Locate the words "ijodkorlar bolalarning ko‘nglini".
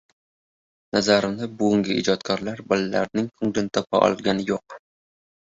2.03-3.75